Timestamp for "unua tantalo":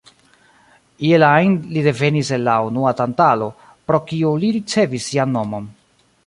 2.69-3.51